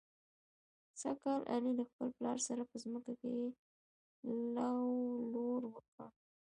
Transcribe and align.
سږ 1.01 1.15
کال 1.23 1.41
علي 1.53 1.71
له 1.79 1.83
خپل 1.89 2.09
پلار 2.17 2.37
سره 2.47 2.61
په 2.69 2.75
ځمکه 2.83 3.13
کې 3.21 3.31
لو 4.55 4.75
لور 5.33 5.61
وکړ. 5.73 6.07